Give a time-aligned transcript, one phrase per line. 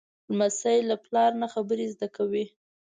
[0.31, 2.45] لمسی له پلار نه خبرې زده کوي.